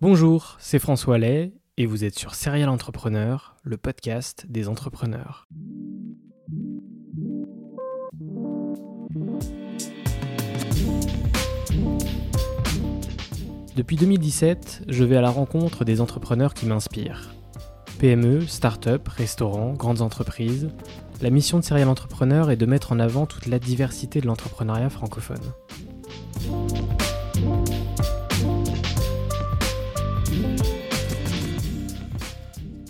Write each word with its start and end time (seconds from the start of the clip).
Bonjour, 0.00 0.54
c'est 0.60 0.78
François 0.78 1.18
Lay 1.18 1.52
et 1.76 1.84
vous 1.84 2.04
êtes 2.04 2.16
sur 2.16 2.36
Serial 2.36 2.68
Entrepreneur, 2.68 3.56
le 3.64 3.76
podcast 3.76 4.46
des 4.48 4.68
entrepreneurs. 4.68 5.48
Depuis 13.74 13.96
2017, 13.96 14.84
je 14.86 15.02
vais 15.02 15.16
à 15.16 15.20
la 15.20 15.30
rencontre 15.30 15.84
des 15.84 16.00
entrepreneurs 16.00 16.54
qui 16.54 16.66
m'inspirent. 16.66 17.34
PME, 17.98 18.46
start-up, 18.46 19.08
restaurants, 19.08 19.72
grandes 19.72 20.02
entreprises. 20.02 20.68
La 21.20 21.30
mission 21.30 21.58
de 21.58 21.64
Serial 21.64 21.88
Entrepreneur 21.88 22.52
est 22.52 22.56
de 22.56 22.66
mettre 22.66 22.92
en 22.92 23.00
avant 23.00 23.26
toute 23.26 23.46
la 23.46 23.58
diversité 23.58 24.20
de 24.20 24.28
l'entrepreneuriat 24.28 24.90
francophone. 24.90 25.42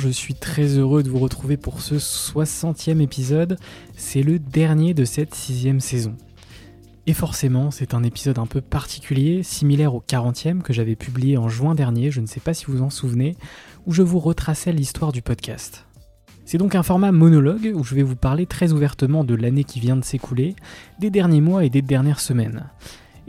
Je 0.08 0.12
suis 0.14 0.32
très 0.32 0.78
heureux 0.78 1.02
de 1.02 1.10
vous 1.10 1.18
retrouver 1.18 1.58
pour 1.58 1.82
ce 1.82 1.96
60e 1.96 3.02
épisode. 3.02 3.58
C'est 3.94 4.22
le 4.22 4.38
dernier 4.38 4.94
de 4.94 5.04
cette 5.04 5.34
sixième 5.34 5.80
saison. 5.80 6.16
Et 7.06 7.12
forcément, 7.12 7.70
c'est 7.70 7.92
un 7.92 8.02
épisode 8.02 8.38
un 8.38 8.46
peu 8.46 8.62
particulier, 8.62 9.42
similaire 9.42 9.94
au 9.94 10.00
40e 10.00 10.62
que 10.62 10.72
j'avais 10.72 10.96
publié 10.96 11.36
en 11.36 11.50
juin 11.50 11.74
dernier, 11.74 12.10
je 12.10 12.22
ne 12.22 12.26
sais 12.26 12.40
pas 12.40 12.54
si 12.54 12.64
vous 12.64 12.80
en 12.80 12.88
souvenez, 12.88 13.36
où 13.84 13.92
je 13.92 14.00
vous 14.00 14.18
retraçais 14.18 14.72
l'histoire 14.72 15.12
du 15.12 15.20
podcast. 15.20 15.84
C'est 16.46 16.56
donc 16.56 16.74
un 16.74 16.82
format 16.82 17.12
monologue 17.12 17.70
où 17.74 17.84
je 17.84 17.94
vais 17.94 18.02
vous 18.02 18.16
parler 18.16 18.46
très 18.46 18.72
ouvertement 18.72 19.24
de 19.24 19.34
l'année 19.34 19.64
qui 19.64 19.78
vient 19.78 19.96
de 19.96 20.04
s'écouler, 20.04 20.56
des 20.98 21.10
derniers 21.10 21.42
mois 21.42 21.66
et 21.66 21.70
des 21.70 21.82
dernières 21.82 22.20
semaines. 22.20 22.70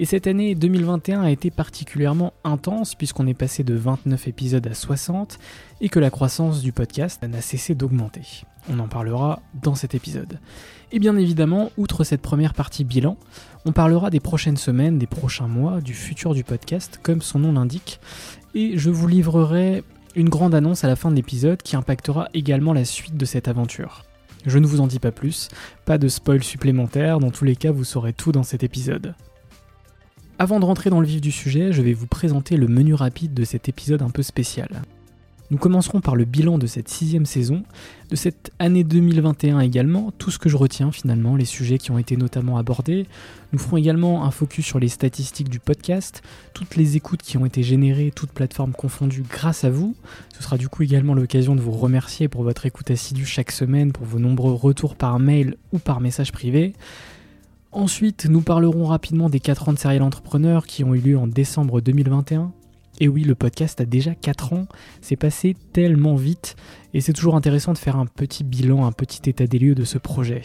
Et 0.02 0.06
cette 0.06 0.28
année 0.28 0.56
2021 0.56 1.24
a 1.24 1.30
été 1.30 1.52
particulièrement 1.52 2.32
intense 2.46 2.96
puisqu'on 2.96 3.28
est 3.28 3.34
passé 3.34 3.66
de 3.66 3.74
29 3.74 4.30
épisodes 4.30 4.66
à 4.66 4.74
60 4.74 5.38
et 5.82 5.90
que 5.90 6.00
la 6.00 6.10
croissance 6.10 6.62
du 6.62 6.72
podcast 6.72 7.22
n'a 7.28 7.42
cessé 7.42 7.76
d'augmenter. 7.76 8.46
On 8.70 8.80
en 8.80 8.88
parlera 8.88 9.42
dans 9.62 9.76
cet 9.76 9.96
épisode. 9.96 10.40
Et 10.94 11.00
bien 11.00 11.18
évidemment, 11.18 11.70
outre 11.76 12.06
cette 12.06 12.22
première 12.22 12.54
partie 12.54 12.86
bilan, 12.86 13.18
on 13.66 13.74
parlera 13.74 14.10
des 14.10 14.22
prochaines 14.22 14.56
semaines, 14.56 15.00
des 15.00 15.06
prochains 15.06 15.50
mois, 15.50 15.82
du 15.82 15.94
futur 15.94 16.34
du 16.34 16.46
podcast, 16.46 16.98
comme 17.04 17.22
son 17.22 17.40
nom 17.40 17.52
l'indique, 17.52 18.00
et 18.56 18.78
je 18.78 18.90
vous 18.90 19.08
livrerai 19.10 19.84
une 20.16 20.30
grande 20.30 20.56
annonce 20.56 20.86
à 20.86 20.88
la 20.88 20.96
fin 20.96 21.12
de 21.12 21.16
l'épisode 21.18 21.62
qui 21.62 21.76
impactera 21.76 22.30
également 22.34 22.72
la 22.72 22.86
suite 22.86 23.18
de 23.18 23.26
cette 23.26 23.50
aventure. 23.50 24.06
Je 24.46 24.60
ne 24.60 24.66
vous 24.66 24.80
en 24.80 24.88
dis 24.88 25.00
pas 25.00 25.12
plus, 25.12 25.50
pas 25.84 25.98
de 25.98 26.08
spoil 26.08 26.42
supplémentaire, 26.42 27.20
dans 27.20 27.32
tous 27.32 27.44
les 27.44 27.58
cas 27.58 27.74
vous 27.74 27.84
saurez 27.84 28.14
tout 28.14 28.32
dans 28.32 28.44
cet 28.44 28.64
épisode. 28.64 29.14
Avant 30.42 30.62
de 30.62 30.66
rentrer 30.66 30.90
dans 30.90 31.02
le 31.02 31.06
vif 31.06 31.20
du 31.20 31.34
sujet, 31.34 31.74
je 31.74 31.82
vais 31.82 31.92
vous 31.92 32.08
présenter 32.08 32.56
le 32.56 32.70
menu 32.70 32.94
rapide 32.94 33.34
de 33.34 33.44
cet 33.44 33.68
épisode 33.68 34.02
un 34.02 34.10
peu 34.10 34.24
spécial. 34.24 34.84
Nous 35.52 35.58
commencerons 35.58 36.00
par 36.00 36.16
le 36.16 36.24
bilan 36.24 36.58
de 36.58 36.66
cette 36.66 36.88
sixième 36.88 37.26
saison, 37.26 37.64
de 38.10 38.16
cette 38.16 38.54
année 38.58 38.86
2021 38.86 39.60
également, 39.60 40.14
tout 40.18 40.32
ce 40.32 40.40
que 40.40 40.48
je 40.48 40.56
retiens 40.56 40.94
finalement, 40.94 41.36
les 41.36 41.44
sujets 41.44 41.78
qui 41.78 41.92
ont 41.92 41.98
été 41.98 42.16
notamment 42.16 42.58
abordés. 42.58 43.06
Nous 43.52 43.60
ferons 43.60 43.76
également 43.76 44.24
un 44.24 44.32
focus 44.32 44.66
sur 44.66 44.80
les 44.80 44.88
statistiques 44.88 45.50
du 45.50 45.60
podcast, 45.60 46.22
toutes 46.54 46.78
les 46.78 46.96
écoutes 46.96 47.22
qui 47.22 47.38
ont 47.38 47.46
été 47.46 47.62
générées, 47.62 48.14
toutes 48.16 48.32
plateformes 48.32 48.72
confondues 48.72 49.26
grâce 49.30 49.66
à 49.66 49.70
vous. 49.70 49.94
Ce 50.34 50.42
sera 50.42 50.58
du 50.58 50.70
coup 50.70 50.84
également 50.84 51.16
l'occasion 51.16 51.54
de 51.54 51.62
vous 51.62 51.74
remercier 51.74 52.30
pour 52.30 52.44
votre 52.44 52.66
écoute 52.66 52.92
assidue 52.92 53.26
chaque 53.26 53.52
semaine, 53.52 53.92
pour 53.92 54.06
vos 54.06 54.20
nombreux 54.20 54.54
retours 54.54 54.96
par 54.96 55.20
mail 55.20 55.58
ou 55.74 55.80
par 55.80 56.00
message 56.00 56.32
privé. 56.32 56.76
Ensuite, 57.72 58.26
nous 58.26 58.42
parlerons 58.42 58.86
rapidement 58.86 59.30
des 59.30 59.40
4 59.40 59.70
ans 59.70 59.74
de 59.74 59.78
Serial 59.78 60.02
Entrepreneur 60.02 60.66
qui 60.66 60.84
ont 60.84 60.96
eu 60.96 61.00
lieu 61.00 61.18
en 61.20 61.28
décembre 61.28 61.82
2021. 61.82 62.52
Et 63.00 63.08
oui, 63.08 63.24
le 63.24 63.36
podcast 63.36 63.80
a 63.80 63.86
déjà 63.86 64.16
4 64.16 64.54
ans, 64.54 64.66
c'est 65.02 65.16
passé 65.16 65.56
tellement 65.72 66.16
vite, 66.16 66.56
et 66.96 67.00
c'est 67.00 67.14
toujours 67.14 67.36
intéressant 67.36 67.74
de 67.74 67.78
faire 67.78 67.96
un 67.96 68.08
petit 68.08 68.44
bilan, 68.44 68.88
un 68.88 68.92
petit 68.92 69.30
état 69.30 69.46
des 69.46 69.60
lieux 69.60 69.76
de 69.76 69.86
ce 69.86 70.00
projet. 70.00 70.42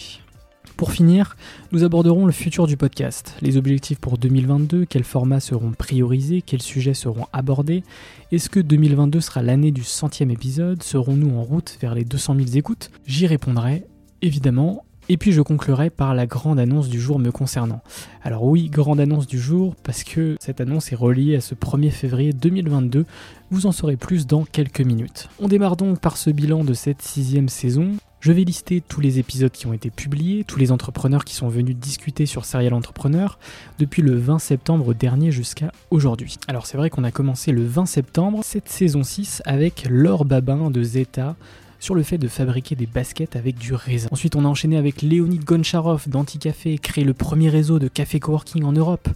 Pour 0.77 0.93
finir, 0.93 1.37
nous 1.73 1.83
aborderons 1.83 2.27
le 2.27 2.33
futur 2.33 2.67
du 2.67 2.77
podcast, 2.77 3.37
les 3.41 3.57
objectifs 3.57 3.99
pour 3.99 4.19
2022, 4.19 4.85
quels 4.85 5.03
formats 5.03 5.41
seront 5.41 5.73
priorisés, 5.73 6.43
quels 6.43 6.63
sujets 6.63 6.95
seront 6.95 7.27
abordés, 7.33 7.85
est-ce 8.33 8.51
que 8.51 8.61
2022 8.61 9.21
sera 9.21 9.43
l'année 9.43 9.73
du 9.73 9.83
centième 9.83 10.31
épisode, 10.31 10.83
serons-nous 10.83 11.35
en 11.39 11.43
route 11.43 11.79
vers 11.81 11.95
les 11.95 12.05
200 12.05 12.37
000 12.37 12.49
écoutes? 12.57 12.91
J'y 13.07 13.27
répondrai, 13.27 13.85
évidemment, 14.21 14.85
et 15.09 15.17
puis 15.17 15.33
je 15.33 15.43
conclurai 15.43 15.91
par 15.91 16.15
la 16.15 16.27
grande 16.27 16.59
annonce 16.59 16.89
du 16.89 17.01
jour 17.01 17.19
me 17.19 17.31
concernant. 17.31 17.83
Alors 18.23 18.45
oui, 18.45 18.69
grande 18.69 19.01
annonce 19.01 19.27
du 19.27 19.39
jour, 19.39 19.75
parce 19.83 20.05
que 20.05 20.37
cette 20.41 20.61
annonce 20.61 20.93
est 20.93 20.97
reliée 20.97 21.37
à 21.37 21.41
ce 21.41 21.55
1er 21.55 21.91
février 21.91 22.33
2022. 22.33 23.05
Vous 23.51 23.67
en 23.67 23.73
saurez 23.73 23.97
plus 23.97 24.27
dans 24.27 24.45
quelques 24.45 24.81
minutes. 24.81 25.29
On 25.41 25.49
démarre 25.49 25.77
donc 25.77 26.01
par 26.01 26.17
ce 26.17 26.31
bilan 26.31 26.65
de 26.65 26.75
cette 26.75 27.03
sixième 27.03 27.49
saison. 27.49 27.93
Je 28.25 28.33
vais 28.33 28.45
lister 28.45 28.81
tous 28.81 29.03
les 29.03 29.19
épisodes 29.19 29.53
qui 29.53 29.67
ont 29.67 29.75
été 29.75 29.91
publiés, 29.91 30.45
tous 30.45 30.59
les 30.59 30.73
entrepreneurs 30.73 31.27
qui 31.27 31.35
sont 31.35 31.49
venus 31.49 31.77
discuter 31.77 32.25
sur 32.25 32.47
Serial 32.47 32.73
Entrepreneur 32.73 33.39
depuis 33.79 34.01
le 34.01 34.17
20 34.17 34.39
septembre 34.39 34.95
dernier 34.95 35.31
jusqu'à 35.31 35.71
aujourd'hui. 35.91 36.39
Alors 36.49 36.65
c'est 36.65 36.79
vrai 36.79 36.89
qu'on 36.89 37.05
a 37.05 37.11
commencé 37.11 37.53
le 37.53 37.67
20 37.67 37.85
septembre 37.85 38.41
cette 38.43 38.71
saison 38.71 39.03
6 39.03 39.43
avec 39.45 39.87
Laure 39.91 40.25
Babin 40.25 40.71
de 40.71 40.83
Zeta, 40.83 41.37
sur 41.85 41.95
le 41.95 42.03
fait 42.03 42.17
de 42.17 42.29
fabriquer 42.29 42.77
des 42.77 42.87
baskets 42.87 43.37
avec 43.37 43.59
du 43.59 43.75
raisin. 43.75 44.09
Ensuite, 44.11 44.37
on 44.37 44.47
a 44.47 44.49
enchaîné 44.49 44.79
avec 44.79 45.03
Léonid 45.03 45.45
Goncharov 45.45 46.09
d'Anticafé, 46.09 46.79
créé 46.79 47.05
le 47.05 47.13
premier 47.13 47.51
réseau 47.51 47.79
de 47.79 47.89
café 47.89 48.21
coworking 48.21 48.65
en 48.65 48.73
Europe. 48.73 49.07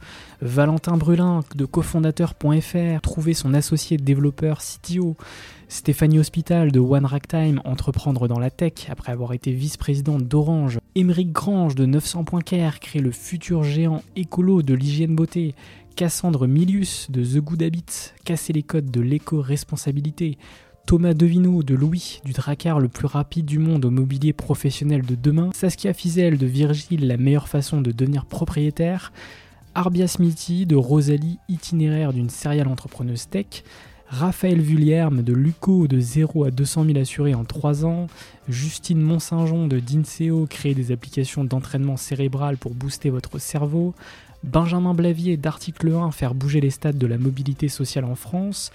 Valentin 0.43 0.99
Brulin 0.99 1.41
de 1.55 1.65
cofondateur.fr, 1.65 3.01
trouvé 3.01 3.33
son 3.33 3.55
associé 3.55 3.97
développeur 3.97 4.59
CTO. 4.59 5.17
Stéphanie 5.69 6.19
Hospital 6.19 6.71
de 6.71 6.79
One 6.79 7.07
Rack 7.07 7.29
Time, 7.29 7.63
entreprendre 7.65 8.29
dans 8.29 8.39
la 8.39 8.51
tech 8.51 8.91
après 8.91 9.13
avoir 9.13 9.33
été 9.33 9.51
vice-présidente 9.51 10.29
d'Orange. 10.29 10.79
Émeric 10.95 11.33
Grange 11.33 11.75
de 11.75 11.87
900.care, 11.87 12.81
créé 12.81 13.01
le 13.01 13.13
futur 13.13 13.65
géant 13.65 14.03
écolo 14.15 14.61
de 14.61 14.75
l'hygiène 14.75 15.15
beauté. 15.15 15.55
Cassandre 15.97 16.47
Milius 16.47 17.11
de 17.11 17.25
The 17.25 17.43
Good 17.43 17.63
Habits, 17.63 18.13
casser 18.25 18.53
les 18.53 18.63
codes 18.63 18.91
de 18.91 19.01
l'éco-responsabilité. 19.01 20.39
Thomas 20.89 21.13
Devineau 21.13 21.63
de 21.63 21.75
Louis, 21.75 22.23
du 22.25 22.33
Dracar 22.33 22.81
le 22.81 22.89
plus 22.89 23.05
rapide 23.05 23.45
du 23.45 23.59
monde 23.59 23.85
au 23.85 23.91
mobilier 23.91 24.33
professionnel 24.33 25.03
de 25.03 25.17
demain, 25.17 25.51
Saskia 25.53 25.93
Fizel 25.93 26.39
de 26.39 26.47
Virgile, 26.47 27.07
la 27.07 27.19
meilleure 27.19 27.47
façon 27.47 27.83
de 27.83 27.93
devenir 27.93 28.25
propriétaire, 28.25 29.13
Arbia 29.75 30.09
Smithy 30.09 30.65
de 30.65 30.77
Rosalie, 30.77 31.41
itinéraire 31.51 32.15
d'une 32.15 32.31
serial 32.31 32.69
entrepreneuse 32.69 33.29
tech, 33.29 33.65
Raphaël 34.07 34.63
Vullierme 34.63 35.21
de 35.21 35.35
Luco 35.35 35.89
de 35.89 36.01
0 36.01 36.45
à 36.45 36.51
200 36.51 36.87
000 36.87 36.99
assurés 36.99 37.35
en 37.35 37.45
3 37.45 37.85
ans, 37.85 38.07
Justine 38.49 39.03
Mont-Saint-Jean 39.03 39.67
de 39.67 39.81
Dinseo, 39.81 40.47
créer 40.47 40.75
des 40.75 40.91
applications 40.91 41.45
d'entraînement 41.45 41.99
cérébral 41.99 42.57
pour 42.57 42.73
booster 42.73 43.11
votre 43.11 43.39
cerveau, 43.39 43.95
Benjamin 44.43 44.95
Blavier 44.95 45.37
d'Article 45.37 45.93
1 45.93 46.13
faire 46.13 46.35
bouger 46.35 46.63
les 46.63 46.71
stades 46.71 46.97
de 46.97 47.07
la 47.07 47.19
mobilité 47.19 47.69
sociale 47.69 48.07
en 48.07 48.15
France, 48.15 48.73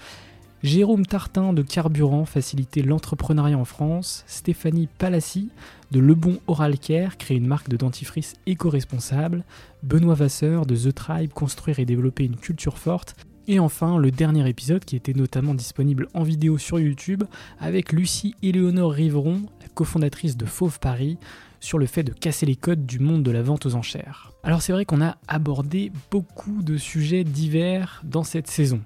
Jérôme 0.64 1.04
Tartin 1.04 1.52
de 1.52 1.60
Carburant 1.60 2.24
faciliter 2.24 2.80
l'entrepreneuriat 2.80 3.58
en 3.58 3.66
France, 3.66 4.24
Stéphanie 4.26 4.88
Palassi 4.96 5.50
de 5.90 6.00
Le 6.00 6.14
Bon 6.14 6.38
Oral 6.46 6.78
Care 6.78 7.18
créer 7.18 7.36
une 7.36 7.46
marque 7.46 7.68
de 7.68 7.76
dentifrice 7.76 8.32
éco-responsable, 8.46 9.44
Benoît 9.82 10.14
Vasseur 10.14 10.64
de 10.64 10.74
The 10.74 10.94
Tribe 10.94 11.34
construire 11.34 11.80
et 11.80 11.84
développer 11.84 12.24
une 12.24 12.36
culture 12.36 12.78
forte, 12.78 13.14
et 13.46 13.58
enfin, 13.58 13.98
le 13.98 14.10
dernier 14.10 14.48
épisode 14.48 14.86
qui 14.86 14.96
était 14.96 15.12
notamment 15.12 15.52
disponible 15.52 16.08
en 16.14 16.22
vidéo 16.22 16.56
sur 16.56 16.80
YouTube 16.80 17.24
avec 17.60 17.92
Lucie 17.92 18.34
Éléonore 18.42 18.92
Riveron, 18.92 19.42
la 19.60 19.68
cofondatrice 19.74 20.38
de 20.38 20.46
Fauve 20.46 20.80
Paris, 20.80 21.18
sur 21.60 21.76
le 21.78 21.84
fait 21.84 22.04
de 22.04 22.12
casser 22.12 22.46
les 22.46 22.56
codes 22.56 22.86
du 22.86 23.00
monde 23.00 23.22
de 23.22 23.30
la 23.30 23.42
vente 23.42 23.66
aux 23.66 23.74
enchères. 23.74 24.32
Alors 24.42 24.62
c'est 24.62 24.72
vrai 24.72 24.86
qu'on 24.86 25.02
a 25.02 25.18
abordé 25.28 25.92
beaucoup 26.10 26.62
de 26.62 26.78
sujets 26.78 27.24
divers 27.24 28.00
dans 28.02 28.24
cette 28.24 28.48
saison. 28.48 28.80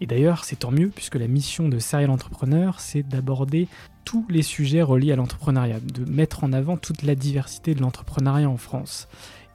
Et 0.00 0.06
d'ailleurs, 0.06 0.44
c'est 0.44 0.60
tant 0.60 0.70
mieux, 0.70 0.88
puisque 0.88 1.16
la 1.16 1.26
mission 1.26 1.68
de 1.68 1.78
Serial 1.78 2.10
Entrepreneur, 2.10 2.80
c'est 2.80 3.02
d'aborder 3.02 3.68
tous 4.04 4.24
les 4.28 4.42
sujets 4.42 4.82
reliés 4.82 5.12
à 5.12 5.16
l'entrepreneuriat, 5.16 5.80
de 5.80 6.10
mettre 6.10 6.44
en 6.44 6.52
avant 6.52 6.76
toute 6.76 7.02
la 7.02 7.14
diversité 7.14 7.74
de 7.74 7.80
l'entrepreneuriat 7.80 8.48
en 8.48 8.56
France, 8.56 9.08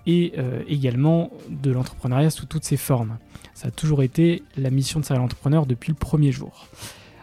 et 0.06 0.34
euh, 0.38 0.62
également 0.68 1.31
de 1.50 1.72
l'entrepreneuriat 1.72 2.30
sous 2.30 2.45
toutes 2.45 2.66
ses 2.66 2.78
formes. 2.78 3.18
Ça 3.54 3.69
a 3.69 3.72
toujours 3.72 4.04
été 4.04 4.44
la 4.57 4.69
mission 4.69 5.00
de 5.00 5.06
Serial 5.06 5.24
Entrepreneur 5.24 5.66
depuis 5.66 5.92
le 5.92 5.98
premier 5.98 6.31
jour. 6.31 6.68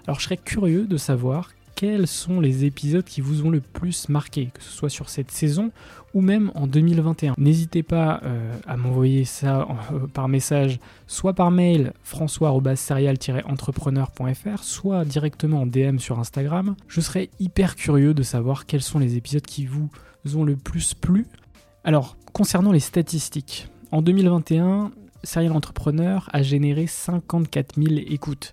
Alors 0.07 0.19
je 0.19 0.25
serais 0.25 0.39
curieux 0.39 0.87
de 0.87 0.97
savoir 0.97 1.51
quels 1.81 2.07
sont 2.07 2.41
les 2.41 2.65
épisodes 2.67 3.07
qui 3.07 3.23
vous 3.23 3.47
ont 3.47 3.49
le 3.49 3.63
plus 3.63 4.11
marqué, 4.11 4.51
que 4.53 4.63
ce 4.63 4.71
soit 4.71 4.91
sur 4.91 5.09
cette 5.09 5.31
saison 5.31 5.73
ou 6.13 6.21
même 6.21 6.53
en 6.55 6.67
2021. 6.67 7.33
N'hésitez 7.39 7.83
pas 7.83 8.21
euh, 8.23 8.55
à 8.67 8.77
m'envoyer 8.77 9.25
ça 9.25 9.67
euh, 9.91 10.07
par 10.07 10.29
message, 10.29 10.79
soit 11.07 11.33
par 11.33 11.51
mail 11.51 11.95
françois-serial-entrepreneur.fr, 12.03 14.63
soit 14.63 15.07
directement 15.07 15.63
en 15.63 15.67
DM 15.67 15.97
sur 15.97 16.19
Instagram. 16.19 16.77
Je 16.87 17.01
serais 17.01 17.31
hyper 17.41 17.77
curieux 17.77 18.13
de 18.13 18.23
savoir 18.23 18.67
quels 18.67 18.83
sont 18.83 18.99
les 18.99 19.17
épisodes 19.17 19.41
qui 19.41 19.65
vous 19.65 19.89
ont 20.37 20.45
le 20.45 20.57
plus 20.57 20.93
plu. 20.93 21.27
Alors, 21.85 22.19
concernant 22.35 22.73
les 22.73 22.81
statistiques, 22.81 23.69
en 23.91 24.03
2021, 24.03 24.91
Serial 25.25 25.53
Entrepreneur 25.53 26.29
a 26.31 26.43
généré 26.43 26.87
54 26.87 27.83
000 27.83 28.01
écoutes. 28.07 28.53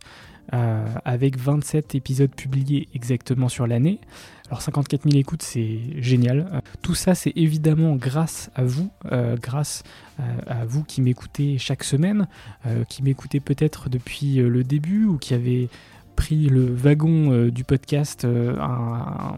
Euh, 0.53 0.85
avec 1.03 1.37
27 1.37 1.95
épisodes 1.95 2.33
publiés 2.33 2.87
exactement 2.93 3.49
sur 3.49 3.67
l'année. 3.67 3.99
Alors 4.47 4.61
54 4.61 5.03
000 5.03 5.17
écoutes, 5.17 5.43
c'est 5.43 5.79
génial. 6.01 6.47
Euh, 6.53 6.61
tout 6.81 6.95
ça, 6.95 7.15
c'est 7.15 7.33
évidemment 7.35 7.97
grâce 7.97 8.49
à 8.55 8.63
vous, 8.63 8.89
euh, 9.11 9.35
grâce 9.35 9.83
à, 10.47 10.65
vous 10.65 10.83
qui 10.83 11.01
m'écoutez 11.01 11.57
chaque 11.57 11.83
semaine, 11.83 12.27
qui 12.87 13.03
m'écoutez 13.03 13.39
peut-être 13.39 13.87
depuis 13.87 14.37
le 14.37 14.63
début 14.63 15.05
ou 15.05 15.17
qui 15.19 15.35
avez 15.35 15.69
pris 16.15 16.47
le 16.47 16.73
wagon 16.73 17.49
du 17.49 17.63
podcast 17.63 18.25
un, 18.25 19.35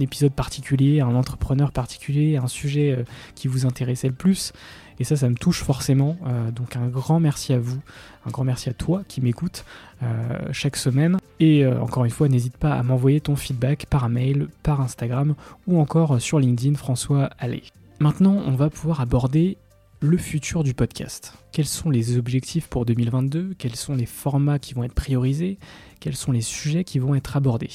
épisode 0.00 0.32
particulier, 0.32 1.00
un 1.00 1.14
entrepreneur 1.14 1.72
particulier, 1.72 2.36
un 2.36 2.48
sujet 2.48 3.04
qui 3.34 3.48
vous 3.48 3.66
intéressait 3.66 4.08
le 4.08 4.14
plus. 4.14 4.52
Et 4.98 5.04
ça, 5.04 5.16
ça 5.16 5.28
me 5.28 5.34
touche 5.34 5.62
forcément. 5.62 6.16
Euh, 6.26 6.52
donc 6.52 6.76
un 6.76 6.86
grand 6.86 7.20
merci 7.20 7.52
à 7.52 7.58
vous, 7.58 7.80
un 8.26 8.30
grand 8.30 8.44
merci 8.44 8.68
à 8.68 8.72
toi 8.72 9.02
qui 9.08 9.20
m'écoute 9.20 9.64
euh, 10.02 10.38
chaque 10.52 10.76
semaine. 10.76 11.16
Et 11.40 11.64
euh, 11.64 11.80
encore 11.80 12.04
une 12.04 12.12
fois, 12.12 12.28
n'hésite 12.28 12.56
pas 12.56 12.74
à 12.74 12.82
m'envoyer 12.84 13.20
ton 13.20 13.36
feedback 13.36 13.86
par 13.86 14.08
mail, 14.08 14.46
par 14.62 14.80
Instagram 14.80 15.34
ou 15.66 15.80
encore 15.80 16.20
sur 16.20 16.38
LinkedIn 16.38 16.76
François 16.76 17.30
Allais. 17.38 17.64
Maintenant, 17.98 18.42
on 18.46 18.52
va 18.52 18.70
pouvoir 18.70 19.00
aborder 19.00 19.56
le 20.00 20.16
futur 20.16 20.64
du 20.64 20.74
podcast. 20.74 21.34
Quels 21.52 21.66
sont 21.66 21.90
les 21.90 22.16
objectifs 22.16 22.68
pour 22.68 22.84
2022 22.84 23.54
Quels 23.58 23.76
sont 23.76 23.94
les 23.94 24.06
formats 24.06 24.58
qui 24.58 24.74
vont 24.74 24.84
être 24.84 24.94
priorisés? 24.94 25.58
Quels 26.00 26.16
sont 26.16 26.32
les 26.32 26.40
sujets 26.42 26.84
qui 26.84 27.00
vont 27.00 27.14
être 27.14 27.36
abordés? 27.36 27.70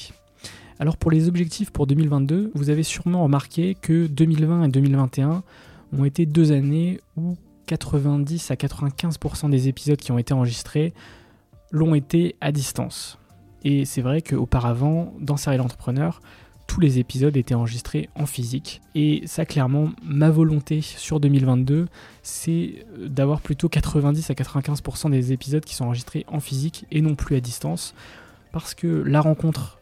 Alors 0.78 0.96
pour 0.96 1.10
les 1.10 1.28
objectifs 1.28 1.70
pour 1.70 1.86
2022, 1.86 2.52
vous 2.54 2.70
avez 2.70 2.82
sûrement 2.82 3.24
remarqué 3.24 3.74
que 3.74 4.06
2020 4.06 4.64
et 4.64 4.68
2021 4.68 5.42
ont 5.96 6.04
été 6.04 6.26
deux 6.26 6.52
années 6.52 7.00
où 7.16 7.36
90 7.66 8.50
à 8.50 8.54
95% 8.54 9.50
des 9.50 9.68
épisodes 9.68 9.98
qui 9.98 10.12
ont 10.12 10.18
été 10.18 10.32
enregistrés 10.32 10.94
l'ont 11.70 11.94
été 11.94 12.36
à 12.40 12.52
distance. 12.52 13.18
Et 13.64 13.84
c'est 13.84 14.02
vrai 14.02 14.22
qu'auparavant, 14.22 15.12
dans 15.20 15.36
Serial 15.36 15.60
Entrepreneur, 15.60 16.20
tous 16.66 16.80
les 16.80 16.98
épisodes 16.98 17.36
étaient 17.36 17.54
enregistrés 17.54 18.08
en 18.14 18.26
physique. 18.26 18.80
Et 18.94 19.22
ça, 19.26 19.44
clairement, 19.44 19.90
ma 20.04 20.30
volonté 20.30 20.80
sur 20.80 21.18
2022, 21.18 21.88
c'est 22.22 22.86
d'avoir 23.04 23.40
plutôt 23.40 23.68
90 23.68 24.30
à 24.30 24.34
95% 24.34 25.10
des 25.10 25.32
épisodes 25.32 25.64
qui 25.64 25.74
sont 25.74 25.86
enregistrés 25.86 26.24
en 26.28 26.40
physique 26.40 26.86
et 26.92 27.00
non 27.00 27.14
plus 27.16 27.36
à 27.36 27.40
distance. 27.40 27.94
Parce 28.52 28.74
que 28.74 28.86
la 28.86 29.20
rencontre, 29.20 29.77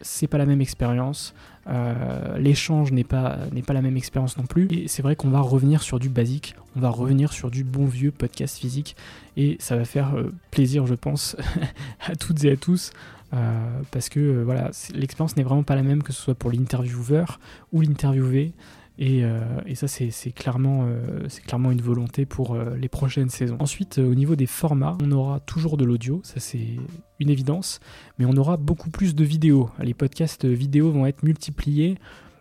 c'est 0.00 0.26
pas 0.26 0.38
la 0.38 0.46
même 0.46 0.60
expérience. 0.60 1.34
Euh, 1.68 2.38
l'échange 2.38 2.92
n'est 2.92 3.04
pas, 3.04 3.38
n'est 3.52 3.62
pas 3.62 3.72
la 3.72 3.82
même 3.82 3.96
expérience 3.96 4.36
non 4.36 4.44
plus. 4.44 4.68
Et 4.70 4.88
c'est 4.88 5.02
vrai 5.02 5.16
qu'on 5.16 5.30
va 5.30 5.40
revenir 5.40 5.82
sur 5.82 5.98
du 5.98 6.08
basique, 6.08 6.54
on 6.76 6.80
va 6.80 6.90
revenir 6.90 7.32
sur 7.32 7.50
du 7.50 7.64
bon 7.64 7.86
vieux 7.86 8.10
podcast 8.10 8.58
physique. 8.58 8.96
Et 9.36 9.56
ça 9.58 9.76
va 9.76 9.84
faire 9.84 10.14
euh, 10.16 10.32
plaisir, 10.50 10.86
je 10.86 10.94
pense, 10.94 11.36
à 12.06 12.14
toutes 12.16 12.44
et 12.44 12.52
à 12.52 12.56
tous. 12.56 12.92
Euh, 13.34 13.80
parce 13.90 14.08
que 14.08 14.42
voilà, 14.42 14.70
l'expérience 14.94 15.36
n'est 15.36 15.42
vraiment 15.42 15.64
pas 15.64 15.74
la 15.74 15.82
même 15.82 16.02
que 16.02 16.12
ce 16.12 16.22
soit 16.22 16.34
pour 16.34 16.50
l'intervieweur 16.50 17.40
ou 17.72 17.80
l'interviewé. 17.80 18.52
Euh, 19.00 19.60
et, 19.66 19.74
ça, 19.74 19.88
c'est 19.88 20.32
clairement, 20.32 20.86
euh, 20.86 21.28
une 21.70 21.80
volonté 21.80 22.26
pour 22.26 22.54
euh, 22.54 22.76
les 22.76 22.88
prochaines 22.88 23.28
saisons. 23.28 23.56
Ensuite, 23.58 23.98
au 23.98 24.14
niveau 24.14 24.36
des 24.36 24.46
formats, 24.46 24.96
on 25.02 25.12
aura 25.12 25.40
toujours 25.40 25.76
de 25.76 25.84
l'audio, 25.84 26.20
ça 26.24 26.40
c'est 26.40 26.76
une 27.20 27.30
évidence, 27.30 27.80
mais 28.18 28.24
on 28.24 28.36
aura 28.36 28.56
beaucoup 28.56 28.90
plus 28.90 29.14
de 29.14 29.24
vidéos. 29.24 29.70
Les 29.80 29.94
podcasts 29.94 30.44
vidéo 30.44 30.90
vont 30.90 31.06
être 31.06 31.22
multipliés 31.22 31.96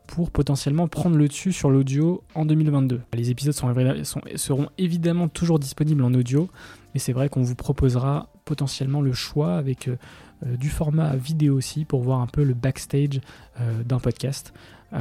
pour 0.08 0.30
potentiellement 0.30 0.88
prendre 0.88 1.18
le 1.18 1.28
dessus 1.28 1.52
sur 1.52 1.72
l'audio 1.72 2.24
en 2.36 2.46
2022. 2.46 3.02
Les 3.14 3.32
épisodes 3.32 3.56
seront 3.56 4.70
évidemment 4.78 5.28
toujours 5.28 5.60
disponibles 5.60 6.04
en 6.04 6.14
audio, 6.14 6.48
mais 6.94 7.00
c'est 7.00 7.14
vrai 7.14 7.28
qu'on 7.28 7.42
vous 7.42 7.56
proposera 7.56 8.30
potentiellement 8.46 9.02
le 9.02 9.14
choix 9.14 9.56
avec 9.56 9.90
du 10.46 10.70
format 10.70 11.16
vidéo 11.16 11.56
aussi 11.56 11.86
pour 11.86 12.02
voir 12.02 12.22
un 12.22 12.28
peu 12.28 12.44
le 12.44 12.54
backstage 12.54 13.22
d'un 13.86 14.00
podcast. 14.00 14.54
Euh, 14.94 15.00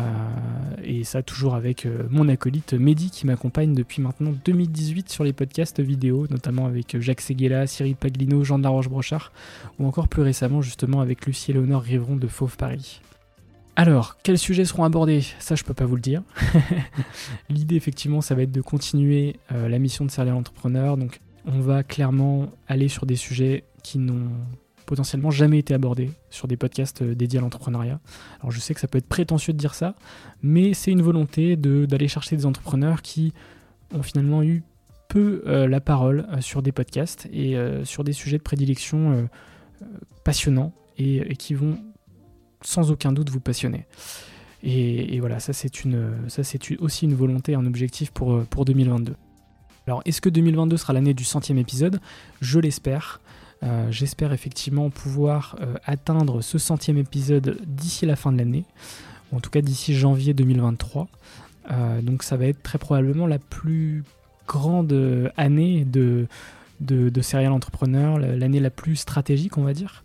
et 0.82 1.04
ça 1.04 1.22
toujours 1.22 1.54
avec 1.54 1.86
euh, 1.86 2.04
mon 2.10 2.28
acolyte 2.28 2.72
Mehdi 2.72 3.10
qui 3.10 3.26
m'accompagne 3.26 3.74
depuis 3.74 4.02
maintenant 4.02 4.32
2018 4.44 5.08
sur 5.08 5.24
les 5.24 5.32
podcasts 5.32 5.80
vidéo, 5.80 6.26
notamment 6.30 6.66
avec 6.66 7.00
Jacques 7.00 7.20
Seguela, 7.20 7.66
Cyril 7.66 7.94
Paglino, 7.94 8.42
Jean 8.44 8.58
de 8.58 8.64
la 8.64 8.70
Roche-Brochard, 8.70 9.32
ou 9.78 9.86
encore 9.86 10.08
plus 10.08 10.22
récemment 10.22 10.62
justement 10.62 11.00
avec 11.00 11.26
Lucie 11.26 11.52
Léonore 11.52 11.82
Rivron 11.82 12.16
de 12.16 12.26
Fauve 12.26 12.56
Paris. 12.56 13.00
Alors, 13.76 14.16
quels 14.22 14.38
sujets 14.38 14.64
seront 14.64 14.84
abordés? 14.84 15.22
Ça, 15.38 15.54
je 15.56 15.64
peux 15.64 15.74
pas 15.74 15.84
vous 15.84 15.96
le 15.96 16.02
dire. 16.02 16.22
L'idée, 17.50 17.74
effectivement, 17.74 18.20
ça 18.20 18.34
va 18.36 18.42
être 18.42 18.52
de 18.52 18.60
continuer 18.60 19.36
euh, 19.52 19.68
la 19.68 19.80
mission 19.80 20.04
de 20.04 20.10
Serial 20.10 20.36
Entrepreneur. 20.36 20.96
Donc, 20.96 21.20
on 21.44 21.58
va 21.58 21.82
clairement 21.82 22.50
aller 22.68 22.88
sur 22.88 23.04
des 23.04 23.16
sujets 23.16 23.64
qui 23.82 23.98
n'ont 23.98 24.30
potentiellement 24.84 25.30
jamais 25.30 25.58
été 25.58 25.74
abordé 25.74 26.10
sur 26.30 26.48
des 26.48 26.56
podcasts 26.56 27.02
euh, 27.02 27.14
dédiés 27.14 27.38
à 27.38 27.42
l'entrepreneuriat. 27.42 28.00
Alors 28.40 28.50
je 28.50 28.60
sais 28.60 28.74
que 28.74 28.80
ça 28.80 28.88
peut 28.88 28.98
être 28.98 29.08
prétentieux 29.08 29.52
de 29.52 29.58
dire 29.58 29.74
ça, 29.74 29.94
mais 30.42 30.74
c'est 30.74 30.90
une 30.90 31.02
volonté 31.02 31.56
d'aller 31.56 32.08
chercher 32.08 32.36
des 32.36 32.46
entrepreneurs 32.46 33.02
qui 33.02 33.32
ont 33.92 34.02
finalement 34.02 34.42
eu 34.42 34.62
peu 35.08 35.42
euh, 35.46 35.68
la 35.68 35.80
parole 35.80 36.26
euh, 36.30 36.40
sur 36.40 36.62
des 36.62 36.72
podcasts 36.72 37.28
et 37.32 37.56
sur 37.84 38.04
des 38.04 38.12
sujets 38.12 38.38
de 38.38 38.42
prédilection 38.42 39.28
passionnants 40.24 40.72
et, 40.98 41.36
qui 41.36 41.54
vont 41.54 41.78
sans 42.62 42.90
aucun 42.90 43.12
doute 43.12 43.30
vous 43.30 43.40
passionner. 43.40 43.86
Et, 44.62 45.20
voilà, 45.20 45.40
ça 45.40 45.52
c'est 45.52 45.70
aussi 46.78 47.04
une 47.04 47.14
volonté, 47.14 47.54
un 47.54 47.66
objectif 47.66 48.10
pour, 48.10 48.44
pour 48.46 48.64
2022. 48.64 49.14
Alors 49.86 50.02
est-ce 50.06 50.20
que 50.20 50.30
2022 50.30 50.78
sera 50.78 50.92
l'année 50.94 51.12
du 51.12 51.24
centième 51.24 51.58
épisode? 51.58 52.00
Je 52.40 52.58
l'espère. 52.58 53.20
Euh, 53.64 53.86
j'espère 53.90 54.32
effectivement 54.32 54.90
pouvoir 54.90 55.56
euh, 55.60 55.74
atteindre 55.84 56.42
ce 56.42 56.58
centième 56.58 56.98
épisode 56.98 57.58
d'ici 57.66 58.04
la 58.04 58.16
fin 58.16 58.30
de 58.32 58.38
l'année, 58.38 58.64
en 59.32 59.40
tout 59.40 59.50
cas 59.50 59.62
d'ici 59.62 59.94
janvier 59.94 60.34
2023. 60.34 61.08
Euh, 61.70 62.02
donc 62.02 62.22
ça 62.22 62.36
va 62.36 62.46
être 62.46 62.62
très 62.62 62.78
probablement 62.78 63.26
la 63.26 63.38
plus 63.38 64.04
grande 64.46 65.32
année 65.38 65.86
de, 65.86 66.26
de, 66.80 67.08
de 67.08 67.20
Serial 67.22 67.52
Entrepreneur, 67.52 68.18
l'année 68.18 68.60
la 68.60 68.70
plus 68.70 68.96
stratégique 68.96 69.56
on 69.56 69.62
va 69.62 69.72
dire. 69.72 70.04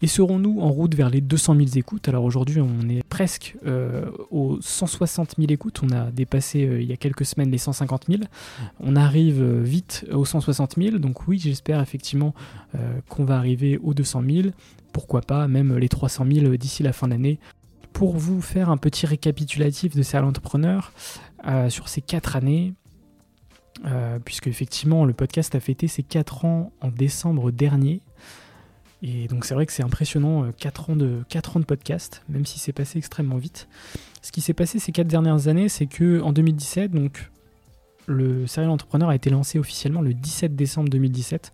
Et 0.00 0.06
serons-nous 0.06 0.60
en 0.60 0.70
route 0.70 0.94
vers 0.94 1.10
les 1.10 1.20
200 1.20 1.56
000 1.56 1.68
écoutes? 1.74 2.08
Alors 2.08 2.22
aujourd'hui, 2.24 2.60
on 2.60 2.88
est 2.88 3.02
presque 3.02 3.56
euh, 3.66 4.08
aux 4.30 4.58
160 4.60 5.34
000 5.38 5.50
écoutes. 5.50 5.80
On 5.82 5.90
a 5.90 6.12
dépassé 6.12 6.66
euh, 6.66 6.80
il 6.80 6.88
y 6.88 6.92
a 6.92 6.96
quelques 6.96 7.24
semaines 7.24 7.50
les 7.50 7.58
150 7.58 8.04
000. 8.08 8.22
On 8.78 8.94
arrive 8.94 9.42
euh, 9.42 9.60
vite 9.60 10.06
aux 10.12 10.24
160 10.24 10.76
000. 10.76 10.98
Donc 10.98 11.26
oui, 11.26 11.38
j'espère 11.38 11.80
effectivement 11.80 12.34
qu'on 13.08 13.24
va 13.24 13.36
arriver 13.36 13.78
aux 13.82 13.94
200 13.94 14.22
000. 14.28 14.48
Pourquoi 14.92 15.20
pas 15.20 15.48
même 15.48 15.76
les 15.76 15.88
300 15.88 16.26
000 16.30 16.56
d'ici 16.56 16.82
la 16.82 16.92
fin 16.92 17.08
d'année. 17.08 17.40
Pour 17.92 18.16
vous 18.16 18.40
faire 18.40 18.70
un 18.70 18.76
petit 18.76 19.06
récapitulatif 19.06 19.96
de 19.96 20.02
Serial 20.02 20.24
Entrepreneur, 20.28 20.92
sur 21.68 21.88
ces 21.88 22.00
4 22.00 22.36
années, 22.36 22.74
puisque 24.24 24.46
effectivement 24.46 25.04
le 25.04 25.12
podcast 25.12 25.54
a 25.54 25.60
fêté 25.60 25.88
ses 25.88 26.02
4 26.02 26.44
ans 26.44 26.72
en 26.80 26.88
décembre 26.88 27.50
dernier. 27.50 28.02
Et 29.02 29.28
donc 29.28 29.44
c'est 29.44 29.54
vrai 29.54 29.66
que 29.66 29.72
c'est 29.72 29.84
impressionnant, 29.84 30.50
4 30.58 30.90
ans, 30.90 30.96
de, 30.96 31.22
4 31.28 31.56
ans 31.56 31.60
de 31.60 31.64
podcast, 31.64 32.22
même 32.28 32.44
si 32.44 32.58
c'est 32.58 32.72
passé 32.72 32.98
extrêmement 32.98 33.36
vite. 33.36 33.68
Ce 34.22 34.32
qui 34.32 34.40
s'est 34.40 34.54
passé 34.54 34.78
ces 34.78 34.92
4 34.92 35.06
dernières 35.06 35.48
années, 35.48 35.68
c'est 35.68 35.86
que 35.86 36.20
en 36.20 36.32
2017, 36.32 36.90
donc 36.90 37.30
le 38.06 38.46
Serial 38.46 38.70
Entrepreneur 38.70 39.10
a 39.10 39.14
été 39.14 39.30
lancé 39.30 39.58
officiellement 39.58 40.00
le 40.00 40.14
17 40.14 40.56
décembre 40.56 40.88
2017 40.88 41.52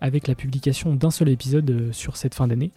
avec 0.00 0.28
la 0.28 0.34
publication 0.34 0.94
d'un 0.94 1.10
seul 1.10 1.28
épisode 1.28 1.70
euh, 1.70 1.92
sur 1.92 2.16
cette 2.16 2.34
fin 2.34 2.46
d'année. 2.46 2.70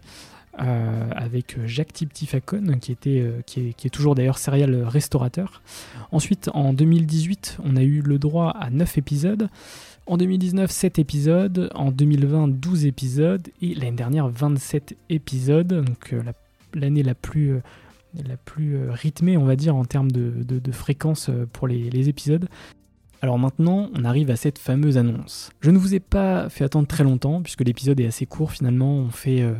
Euh, 0.60 1.10
avec 1.16 1.66
Jacques 1.66 1.94
Tiptifacon, 1.94 2.78
qui, 2.82 2.92
était, 2.92 3.22
euh, 3.22 3.42
qui, 3.46 3.70
est, 3.70 3.90
toujours 3.90 4.16
d'ailleurs 4.16 4.38
serial 4.38 4.84
restaurateur. 4.84 5.62
Ensuite, 6.12 6.50
en 6.54 6.74
2018, 6.74 7.60
on 7.64 7.78
a 7.78 7.82
eu 7.82 8.02
le 8.02 8.20
droit 8.20 8.50
à 8.50 8.70
9 8.70 8.98
épisodes. 8.98 9.48
En 10.08 10.18
2019, 10.18 10.70
7 10.70 11.00
épisodes. 11.00 11.70
En 11.76 11.92
2020, 11.92 12.48
12 12.50 12.86
épisodes. 12.86 13.48
Et 13.62 13.76
l'année 13.76 13.92
dernière, 13.92 14.28
27 14.28 14.98
épisodes. 15.10 15.68
Donc 15.68 16.16
l'année 16.74 17.04
la 17.04 17.16
plus, 17.16 17.60
la 18.28 18.38
plus 18.38 18.90
rythmée, 18.90 19.38
on 19.38 19.46
va 19.46 19.56
dire, 19.56 19.76
en 19.76 19.86
termes 19.86 20.12
de, 20.12 20.72
fréquence 20.72 21.30
pour 21.54 21.68
les 21.68 22.10
épisodes. 22.10 22.48
Alors 23.22 23.38
maintenant, 23.38 23.90
on 23.94 24.04
arrive 24.04 24.32
à 24.32 24.36
cette 24.36 24.58
fameuse 24.58 24.98
annonce. 24.98 25.52
Je 25.62 25.70
ne 25.70 25.78
vous 25.78 25.94
ai 25.94 26.00
pas 26.00 26.50
fait 26.50 26.64
attendre 26.64 26.88
très 26.88 27.04
longtemps, 27.04 27.42
puisque 27.42 27.62
l'épisode 27.62 28.00
est 28.00 28.08
assez 28.08 28.26
court 28.26 28.52
finalement. 28.52 28.96
On 28.96 29.10
fait. 29.10 29.42
Euh, 29.42 29.54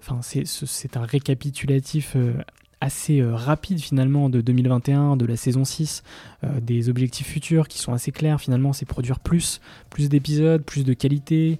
enfin, 0.00 0.20
c'est 0.22 0.96
un 0.96 1.02
récapitulatif 1.02 2.12
euh, 2.16 2.34
assez 2.86 3.20
euh, 3.20 3.34
rapide 3.34 3.80
finalement 3.80 4.30
de 4.30 4.40
2021, 4.40 5.16
de 5.16 5.26
la 5.26 5.36
saison 5.36 5.64
6, 5.64 6.02
des 6.60 6.88
objectifs 6.88 7.26
futurs 7.26 7.68
qui 7.68 7.78
sont 7.78 7.92
assez 7.92 8.12
clairs 8.12 8.40
finalement, 8.40 8.72
c'est 8.72 8.86
produire 8.86 9.20
plus, 9.20 9.60
plus 9.90 10.08
d'épisodes, 10.08 10.62
plus 10.62 10.84
de 10.84 10.92
qualité 10.94 11.58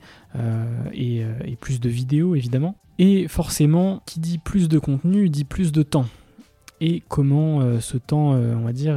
et, 0.92 1.23
et, 1.45 1.56
plus 1.56 1.80
de 1.80 1.88
vidéos 1.88 2.35
évidemment. 2.35 2.76
Et 2.99 3.26
forcément, 3.26 4.02
qui 4.06 4.21
dit 4.21 4.38
plus 4.38 4.68
de 4.68 4.78
contenu 4.78 5.28
dit 5.28 5.45
plus 5.45 5.73
de 5.73 5.83
temps. 5.83 6.06
Et 6.80 7.02
comment 7.09 7.80
ce 7.80 7.97
temps, 7.97 8.30
on 8.33 8.64
va 8.64 8.73
dire, 8.73 8.97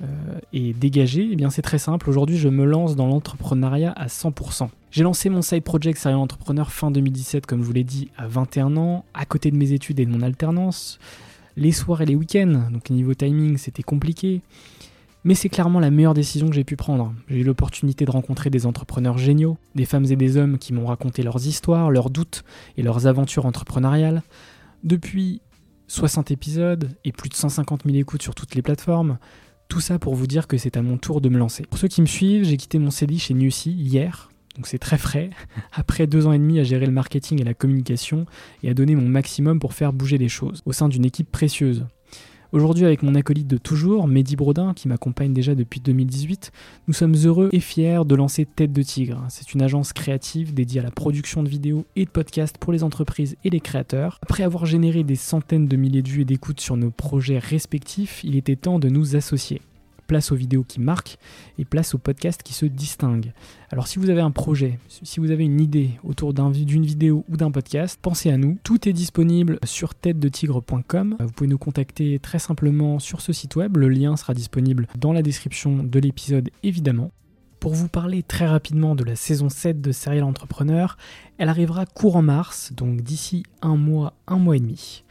euh, 0.00 0.72
dégagé, 0.74 1.28
eh 1.32 1.36
bien 1.36 1.50
c'est 1.50 1.62
très 1.62 1.78
simple. 1.78 2.08
Aujourd'hui, 2.08 2.36
je 2.36 2.48
me 2.48 2.64
lance 2.64 2.94
dans 2.94 3.08
l'entrepreneuriat 3.08 3.92
à 3.92 4.06
100%. 4.06 4.68
J'ai 4.92 5.02
lancé 5.02 5.28
mon 5.28 5.42
side 5.42 5.64
project 5.64 5.98
Serial 5.98 6.20
Entrepreneur 6.20 6.70
fin 6.70 6.92
2017, 6.92 7.46
comme 7.46 7.62
je 7.62 7.66
vous 7.66 7.72
l'ai 7.72 7.84
dit, 7.84 8.08
à 8.16 8.28
21 8.28 8.76
ans, 8.76 9.04
à 9.12 9.24
côté 9.24 9.50
de 9.50 9.56
mes 9.56 9.72
études 9.72 9.98
et 9.98 10.06
de 10.06 10.10
mon 10.10 10.22
alternance. 10.22 11.00
Les 11.58 11.72
soirs 11.72 12.02
et 12.02 12.06
les 12.06 12.14
week-ends, 12.14 12.70
donc 12.70 12.88
niveau 12.88 13.14
timing, 13.14 13.56
c'était 13.56 13.82
compliqué. 13.82 14.42
Mais 15.24 15.34
c'est 15.34 15.48
clairement 15.48 15.80
la 15.80 15.90
meilleure 15.90 16.14
décision 16.14 16.48
que 16.48 16.54
j'ai 16.54 16.62
pu 16.62 16.76
prendre. 16.76 17.12
J'ai 17.26 17.40
eu 17.40 17.42
l'opportunité 17.42 18.04
de 18.04 18.12
rencontrer 18.12 18.48
des 18.48 18.64
entrepreneurs 18.64 19.18
géniaux, 19.18 19.58
des 19.74 19.84
femmes 19.84 20.04
et 20.04 20.14
des 20.14 20.36
hommes 20.36 20.58
qui 20.58 20.72
m'ont 20.72 20.86
raconté 20.86 21.24
leurs 21.24 21.48
histoires, 21.48 21.90
leurs 21.90 22.10
doutes 22.10 22.44
et 22.76 22.82
leurs 22.84 23.08
aventures 23.08 23.44
entrepreneuriales. 23.44 24.22
Depuis 24.84 25.42
60 25.88 26.30
épisodes 26.30 26.96
et 27.04 27.10
plus 27.10 27.28
de 27.28 27.34
150 27.34 27.82
000 27.86 27.96
écoutes 27.96 28.22
sur 28.22 28.36
toutes 28.36 28.54
les 28.54 28.62
plateformes, 28.62 29.18
tout 29.66 29.80
ça 29.80 29.98
pour 29.98 30.14
vous 30.14 30.28
dire 30.28 30.46
que 30.46 30.58
c'est 30.58 30.76
à 30.76 30.82
mon 30.82 30.96
tour 30.96 31.20
de 31.20 31.28
me 31.28 31.38
lancer. 31.38 31.64
Pour 31.68 31.80
ceux 31.80 31.88
qui 31.88 32.02
me 32.02 32.06
suivent, 32.06 32.44
j'ai 32.44 32.56
quitté 32.56 32.78
mon 32.78 32.92
CDI 32.92 33.18
chez 33.18 33.34
Newsy 33.34 33.72
hier, 33.72 34.28
donc 34.58 34.66
c'est 34.66 34.78
très 34.78 34.98
frais, 34.98 35.30
après 35.72 36.08
deux 36.08 36.26
ans 36.26 36.32
et 36.32 36.38
demi 36.38 36.58
à 36.58 36.64
gérer 36.64 36.84
le 36.84 36.92
marketing 36.92 37.40
et 37.40 37.44
la 37.44 37.54
communication 37.54 38.26
et 38.64 38.68
à 38.68 38.74
donner 38.74 38.96
mon 38.96 39.08
maximum 39.08 39.60
pour 39.60 39.72
faire 39.72 39.92
bouger 39.92 40.18
les 40.18 40.28
choses, 40.28 40.62
au 40.66 40.72
sein 40.72 40.88
d'une 40.88 41.04
équipe 41.04 41.30
précieuse. 41.30 41.86
Aujourd'hui, 42.50 42.86
avec 42.86 43.02
mon 43.02 43.14
acolyte 43.14 43.46
de 43.46 43.58
toujours, 43.58 44.08
Mehdi 44.08 44.34
Brodin, 44.34 44.72
qui 44.74 44.88
m'accompagne 44.88 45.32
déjà 45.34 45.54
depuis 45.54 45.80
2018, 45.80 46.50
nous 46.88 46.94
sommes 46.94 47.14
heureux 47.14 47.50
et 47.52 47.60
fiers 47.60 48.00
de 48.04 48.14
lancer 48.14 48.46
Tête 48.46 48.72
de 48.72 48.82
Tigre. 48.82 49.22
C'est 49.28 49.52
une 49.52 49.62
agence 49.62 49.92
créative 49.92 50.54
dédiée 50.54 50.80
à 50.80 50.82
la 50.82 50.90
production 50.90 51.42
de 51.44 51.48
vidéos 51.48 51.84
et 51.94 52.06
de 52.06 52.10
podcasts 52.10 52.58
pour 52.58 52.72
les 52.72 52.82
entreprises 52.82 53.36
et 53.44 53.50
les 53.50 53.60
créateurs. 53.60 54.18
Après 54.22 54.42
avoir 54.42 54.66
généré 54.66 55.04
des 55.04 55.14
centaines 55.14 55.68
de 55.68 55.76
milliers 55.76 56.02
de 56.02 56.08
vues 56.08 56.22
et 56.22 56.24
d'écoutes 56.24 56.60
sur 56.60 56.76
nos 56.76 56.90
projets 56.90 57.38
respectifs, 57.38 58.24
il 58.24 58.34
était 58.34 58.56
temps 58.56 58.78
de 58.78 58.88
nous 58.88 59.14
associer 59.14 59.60
place 60.08 60.32
aux 60.32 60.34
vidéos 60.34 60.64
qui 60.64 60.80
marquent 60.80 61.18
et 61.58 61.64
place 61.64 61.94
aux 61.94 61.98
podcasts 61.98 62.42
qui 62.42 62.54
se 62.54 62.66
distinguent. 62.66 63.32
Alors 63.70 63.86
si 63.86 64.00
vous 64.00 64.10
avez 64.10 64.22
un 64.22 64.32
projet, 64.32 64.80
si 64.88 65.20
vous 65.20 65.30
avez 65.30 65.44
une 65.44 65.60
idée 65.60 65.90
autour 66.02 66.34
d'une 66.34 66.84
vidéo 66.84 67.24
ou 67.28 67.36
d'un 67.36 67.52
podcast, 67.52 67.98
pensez 68.02 68.32
à 68.32 68.36
nous. 68.36 68.58
Tout 68.64 68.88
est 68.88 68.92
disponible 68.92 69.60
sur 69.62 69.94
tête-de-tigre.com. 69.94 71.16
Vous 71.20 71.32
pouvez 71.32 71.48
nous 71.48 71.58
contacter 71.58 72.18
très 72.18 72.40
simplement 72.40 72.98
sur 72.98 73.20
ce 73.20 73.32
site 73.32 73.54
web. 73.54 73.76
Le 73.76 73.88
lien 73.88 74.16
sera 74.16 74.34
disponible 74.34 74.88
dans 74.98 75.12
la 75.12 75.22
description 75.22 75.84
de 75.84 75.98
l'épisode 76.00 76.50
évidemment. 76.64 77.12
Pour 77.60 77.74
vous 77.74 77.88
parler 77.88 78.22
très 78.22 78.46
rapidement 78.46 78.94
de 78.94 79.04
la 79.04 79.16
saison 79.16 79.48
7 79.48 79.80
de 79.80 79.92
Serial 79.92 80.24
Entrepreneur, 80.24 80.96
elle 81.38 81.48
arrivera 81.48 81.86
courant 81.86 82.22
mars, 82.22 82.72
donc 82.72 83.02
d'ici 83.02 83.42
un 83.62 83.76
mois, 83.76 84.14
un 84.28 84.38
mois 84.38 84.56
et 84.56 84.60
demi. 84.60 85.02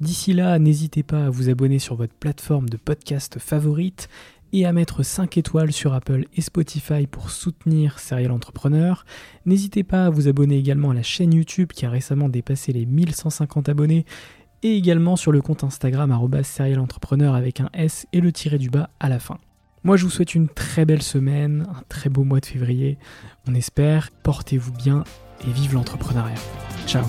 D'ici 0.00 0.34
là, 0.34 0.58
n'hésitez 0.58 1.02
pas 1.02 1.26
à 1.26 1.30
vous 1.30 1.48
abonner 1.48 1.78
sur 1.78 1.94
votre 1.94 2.12
plateforme 2.12 2.68
de 2.68 2.76
podcast 2.76 3.38
favorite 3.38 4.08
et 4.54 4.66
à 4.66 4.72
mettre 4.72 5.02
5 5.02 5.36
étoiles 5.36 5.72
sur 5.72 5.94
Apple 5.94 6.26
et 6.36 6.40
Spotify 6.40 7.08
pour 7.08 7.30
soutenir 7.30 7.98
Serial 7.98 8.30
Entrepreneur. 8.30 9.04
N'hésitez 9.46 9.82
pas 9.82 10.06
à 10.06 10.10
vous 10.10 10.28
abonner 10.28 10.56
également 10.56 10.90
à 10.90 10.94
la 10.94 11.02
chaîne 11.02 11.34
YouTube 11.34 11.72
qui 11.72 11.84
a 11.84 11.90
récemment 11.90 12.28
dépassé 12.28 12.72
les 12.72 12.86
1150 12.86 13.68
abonnés 13.68 14.06
et 14.62 14.76
également 14.76 15.16
sur 15.16 15.32
le 15.32 15.42
compte 15.42 15.64
Instagram 15.64 16.16
Serial 16.44 16.78
Entrepreneur 16.78 17.34
avec 17.34 17.60
un 17.60 17.68
S 17.74 18.06
et 18.12 18.20
le 18.20 18.30
tiré 18.30 18.58
du 18.58 18.70
bas 18.70 18.90
à 19.00 19.08
la 19.08 19.18
fin. 19.18 19.38
Moi 19.82 19.96
je 19.96 20.04
vous 20.04 20.10
souhaite 20.10 20.36
une 20.36 20.48
très 20.48 20.84
belle 20.84 21.02
semaine, 21.02 21.66
un 21.68 21.82
très 21.88 22.08
beau 22.08 22.22
mois 22.22 22.38
de 22.38 22.46
février. 22.46 22.96
On 23.48 23.54
espère, 23.54 24.10
portez-vous 24.22 24.72
bien 24.72 25.02
et 25.46 25.50
vive 25.50 25.74
l'entrepreneuriat. 25.74 26.38
Ciao 26.86 27.04